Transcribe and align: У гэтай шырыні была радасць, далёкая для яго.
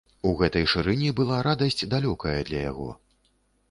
У 0.29 0.29
гэтай 0.39 0.65
шырыні 0.71 1.13
была 1.21 1.43
радасць, 1.51 1.87
далёкая 1.95 2.37
для 2.53 2.67
яго. 2.71 2.89